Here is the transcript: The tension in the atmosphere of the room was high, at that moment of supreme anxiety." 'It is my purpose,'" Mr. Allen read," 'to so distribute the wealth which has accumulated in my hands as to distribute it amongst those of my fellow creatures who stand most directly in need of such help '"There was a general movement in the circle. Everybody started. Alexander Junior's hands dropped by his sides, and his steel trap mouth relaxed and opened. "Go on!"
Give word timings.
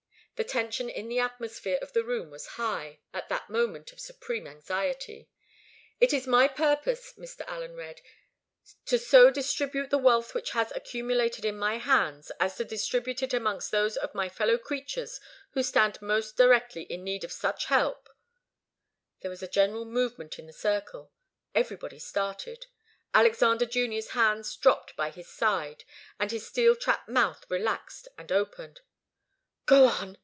The 0.37 0.43
tension 0.47 0.89
in 0.89 1.07
the 1.07 1.19
atmosphere 1.19 1.77
of 1.83 1.93
the 1.93 2.03
room 2.03 2.31
was 2.31 2.47
high, 2.57 3.01
at 3.13 3.29
that 3.29 3.51
moment 3.51 3.93
of 3.93 3.99
supreme 3.99 4.47
anxiety." 4.47 5.29
'It 5.99 6.11
is 6.13 6.25
my 6.25 6.47
purpose,'" 6.47 7.13
Mr. 7.15 7.45
Allen 7.47 7.75
read," 7.75 8.01
'to 8.87 8.97
so 8.97 9.29
distribute 9.29 9.91
the 9.91 9.99
wealth 9.99 10.33
which 10.33 10.49
has 10.53 10.71
accumulated 10.71 11.45
in 11.45 11.59
my 11.59 11.77
hands 11.77 12.31
as 12.39 12.55
to 12.55 12.65
distribute 12.65 13.21
it 13.21 13.35
amongst 13.35 13.69
those 13.69 13.95
of 13.97 14.15
my 14.15 14.29
fellow 14.29 14.57
creatures 14.57 15.19
who 15.51 15.61
stand 15.61 16.01
most 16.01 16.37
directly 16.37 16.81
in 16.89 17.03
need 17.03 17.23
of 17.23 17.31
such 17.31 17.65
help 17.65 18.09
'"There 19.21 19.29
was 19.29 19.43
a 19.43 19.47
general 19.47 19.85
movement 19.85 20.39
in 20.39 20.47
the 20.47 20.53
circle. 20.53 21.11
Everybody 21.53 21.99
started. 21.99 22.65
Alexander 23.13 23.67
Junior's 23.67 24.09
hands 24.17 24.55
dropped 24.55 24.95
by 24.95 25.11
his 25.11 25.29
sides, 25.29 25.85
and 26.19 26.31
his 26.31 26.47
steel 26.47 26.75
trap 26.75 27.07
mouth 27.07 27.45
relaxed 27.47 28.07
and 28.17 28.31
opened. 28.31 28.81
"Go 29.67 29.85
on!" 29.85 30.17